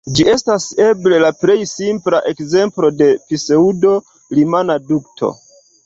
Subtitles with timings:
[0.17, 5.35] Ĝi estas eble la plej simpla ekzemplo de pseŭdo-rimana dukto.